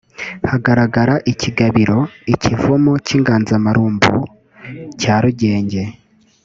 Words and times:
Hagaragara 0.49 1.15
ikigabiro 1.31 1.97
(ikivumu 2.33 2.91
cy’inganzamarumbu) 3.05 4.13
cya 4.99 5.15
Rugenge 5.23 5.81